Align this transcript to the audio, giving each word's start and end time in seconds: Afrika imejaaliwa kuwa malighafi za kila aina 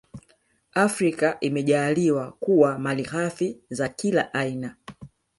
Afrika 0.73 1.37
imejaaliwa 1.41 2.31
kuwa 2.31 2.79
malighafi 2.79 3.57
za 3.69 3.89
kila 3.89 4.33
aina 4.33 4.75